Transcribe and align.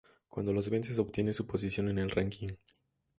Cuando 0.29 0.51
los 0.51 0.67
vences 0.71 0.97
obtienes 0.97 1.35
su 1.35 1.45
posición 1.45 1.87
en 1.89 1.99
el 1.99 2.09
ranking. 2.09 2.53